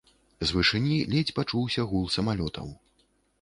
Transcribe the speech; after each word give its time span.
З 0.43 0.47
вышыні 0.59 0.97
ледзь 1.15 1.33
пачуўся 1.41 1.85
гул 1.93 2.09
самалётаў. 2.17 2.73